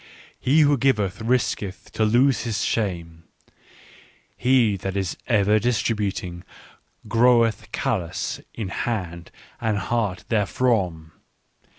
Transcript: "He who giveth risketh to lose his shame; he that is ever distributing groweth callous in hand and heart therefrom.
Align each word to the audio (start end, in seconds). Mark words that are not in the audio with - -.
"He 0.51 0.61
who 0.61 0.79
giveth 0.79 1.19
risketh 1.21 1.91
to 1.91 2.03
lose 2.03 2.41
his 2.41 2.63
shame; 2.63 3.25
he 4.35 4.75
that 4.77 4.97
is 4.97 5.15
ever 5.27 5.59
distributing 5.59 6.43
groweth 7.07 7.71
callous 7.71 8.41
in 8.55 8.69
hand 8.69 9.29
and 9.59 9.77
heart 9.77 10.21
therefrom. 10.29 11.11